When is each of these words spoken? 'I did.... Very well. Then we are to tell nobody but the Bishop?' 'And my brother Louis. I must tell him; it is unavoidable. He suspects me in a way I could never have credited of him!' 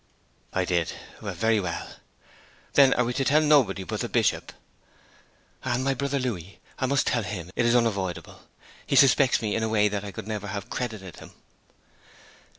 'I 0.53 0.65
did.... 0.65 0.93
Very 1.21 1.59
well. 1.59 1.97
Then 2.73 2.89
we 3.05 3.09
are 3.11 3.13
to 3.13 3.23
tell 3.23 3.39
nobody 3.41 3.83
but 3.83 3.99
the 3.99 4.09
Bishop?' 4.09 4.51
'And 5.63 5.83
my 5.83 5.93
brother 5.93 6.17
Louis. 6.17 6.59
I 6.79 6.87
must 6.87 7.05
tell 7.05 7.21
him; 7.21 7.51
it 7.55 7.67
is 7.67 7.75
unavoidable. 7.75 8.41
He 8.87 8.95
suspects 8.95 9.43
me 9.43 9.53
in 9.55 9.61
a 9.61 9.69
way 9.69 9.95
I 9.95 10.11
could 10.11 10.27
never 10.27 10.47
have 10.47 10.71
credited 10.71 11.13
of 11.13 11.19
him!' 11.19 11.31